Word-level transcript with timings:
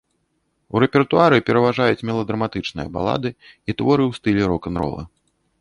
У 0.77 0.79
рэпертуары 0.83 1.37
пераважаюць 1.49 2.05
меладраматычныя 2.11 2.89
балады 2.97 3.29
і 3.37 3.39
творы 3.79 4.03
ў 4.09 4.11
стылі 4.21 4.41
рок-н-рола. 4.55 5.03